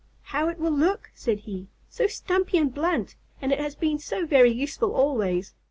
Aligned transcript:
"How 0.33 0.47
it 0.49 0.57
will 0.57 0.71
look!" 0.71 1.11
said 1.13 1.41
he. 1.41 1.67
"So 1.87 2.07
stumpy 2.07 2.57
and 2.57 2.73
blunt. 2.73 3.15
And 3.39 3.51
it 3.51 3.59
has 3.59 3.75
been 3.75 3.99
so 3.99 4.25
very 4.25 4.51
useful 4.51 4.95
always. 4.95 5.53